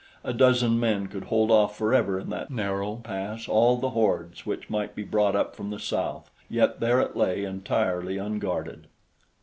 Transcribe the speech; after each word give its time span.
A 0.23 0.33
dozen 0.33 0.79
men 0.79 1.05
could 1.05 1.25
hold 1.25 1.51
off 1.51 1.77
forever 1.77 2.17
in 2.19 2.31
that 2.31 2.49
narrow 2.49 2.95
pass 3.03 3.47
all 3.47 3.77
the 3.77 3.91
hordes 3.91 4.47
which 4.47 4.67
might 4.67 4.95
be 4.95 5.03
brought 5.03 5.35
up 5.35 5.55
from 5.55 5.69
the 5.69 5.77
south; 5.77 6.31
yet 6.49 6.79
there 6.79 6.99
it 6.99 7.15
lay 7.15 7.43
entirely 7.43 8.17
unguarded. 8.17 8.87